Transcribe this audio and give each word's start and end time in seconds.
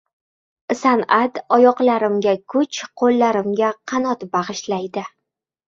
San’at— 0.79 1.37
oyoqlarimga 1.57 2.35
kuch, 2.55 2.81
qo‘llarimga 3.03 3.71
qanot 3.95 4.29
bag‘ishlaydi 4.35 5.09